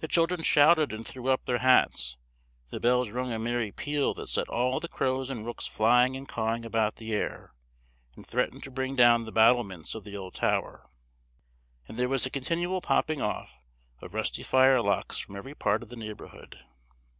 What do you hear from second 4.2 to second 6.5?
set all the crows and rooks flying and